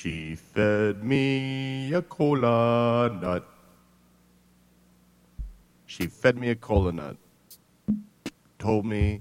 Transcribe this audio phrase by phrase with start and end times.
[0.00, 3.46] She fed me a cola nut.
[5.84, 7.18] She fed me a cola nut.
[8.58, 9.20] Told me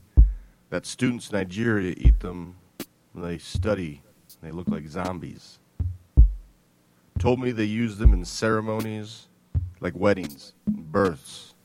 [0.69, 2.55] that students in Nigeria eat them
[3.11, 4.03] when they study.
[4.41, 5.59] They look like zombies.
[7.17, 9.27] Told me they use them in ceremonies
[9.81, 11.55] like weddings, and births,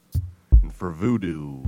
[0.60, 1.62] and for voodoo.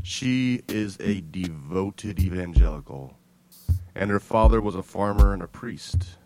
[0.00, 3.16] She is a devoted evangelical,
[3.94, 6.16] and her father was a farmer and a priest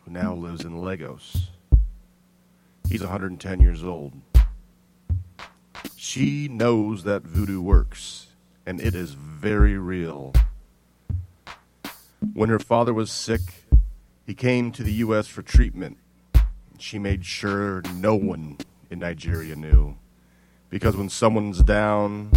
[0.00, 1.50] who now lives in Lagos.
[2.88, 4.12] He's 110 years old.
[5.96, 8.28] She knows that voodoo works,
[8.66, 10.32] and it is very real.
[12.32, 13.40] When her father was sick,
[14.26, 15.26] he came to the U.S.
[15.28, 15.98] for treatment.
[16.78, 18.58] She made sure no one
[18.90, 19.96] in Nigeria knew.
[20.70, 22.32] Because when someone's down,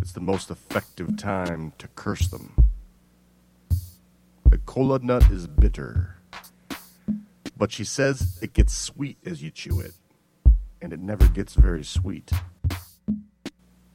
[0.00, 2.59] it's the most effective time to curse them.
[4.70, 6.14] Cola nut is bitter,
[7.56, 9.94] but she says it gets sweet as you chew it,
[10.80, 12.30] and it never gets very sweet.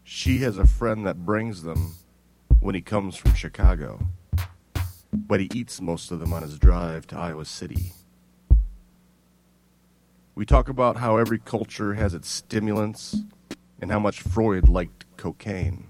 [0.03, 1.95] She has a friend that brings them
[2.59, 4.05] when he comes from Chicago,
[5.13, 7.93] but he eats most of them on his drive to Iowa City.
[10.35, 13.15] We talk about how every culture has its stimulants
[13.79, 15.87] and how much Freud liked cocaine.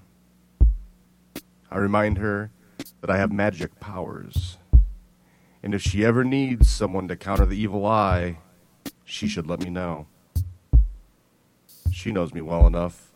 [1.72, 2.52] I remind her
[3.02, 4.60] that I have magic powers.
[5.66, 8.38] And if she ever needs someone to counter the evil eye,
[9.04, 10.06] she should let me know.
[11.92, 13.12] She knows me well enough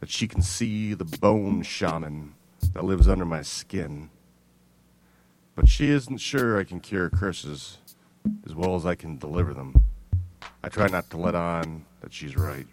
[0.00, 2.32] that she can see the bone shaman
[2.72, 4.08] that lives under my skin.
[5.54, 7.76] But she isn't sure I can cure curses
[8.46, 9.84] as well as I can deliver them.
[10.64, 12.66] I try not to let on that she's right.